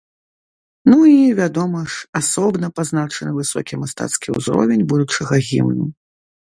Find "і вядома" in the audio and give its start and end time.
1.09-1.79